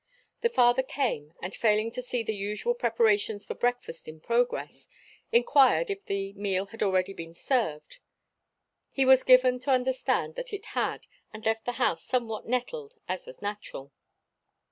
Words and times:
The 0.41 0.49
father 0.49 0.81
came 0.81 1.35
and 1.43 1.53
failing 1.53 1.91
to 1.91 2.01
see 2.01 2.23
the 2.23 2.33
usual 2.33 2.73
preparations 2.73 3.45
for 3.45 3.53
breakfast 3.53 4.07
in 4.07 4.19
progress 4.19 4.87
inquired 5.31 5.91
if 5.91 6.03
the 6.05 6.33
meal 6.33 6.65
had 6.65 6.81
already 6.81 7.13
been 7.13 7.35
served, 7.35 7.99
he 8.89 9.05
was 9.05 9.21
given 9.21 9.59
to 9.59 9.69
understand 9.69 10.33
that 10.37 10.53
it 10.53 10.65
had 10.73 11.05
and 11.31 11.45
left 11.45 11.65
the 11.65 11.73
house 11.73 12.03
somewhat 12.03 12.47
nettled 12.47 12.95
as 13.07 13.27
was 13.27 13.43
natural. 13.43 13.91